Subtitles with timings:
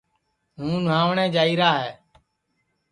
[0.57, 1.91] ہُوں نُھاوٹؔیں جائیرا ہے